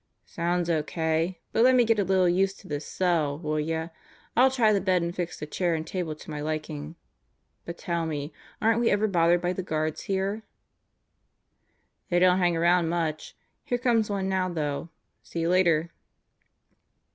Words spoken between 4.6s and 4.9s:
the